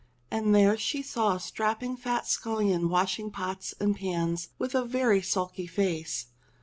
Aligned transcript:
And 0.31 0.55
there 0.55 0.79
she 0.79 1.03
saw 1.03 1.35
a 1.35 1.39
strapping 1.39 1.95
fat 1.95 2.25
scullion 2.25 2.89
washing 2.89 3.29
pots 3.29 3.75
and 3.79 3.95
pans 3.95 4.49
with 4.57 4.73
a 4.73 4.83
very 4.83 5.21
sulky 5.21 5.67
face. 5.67 6.25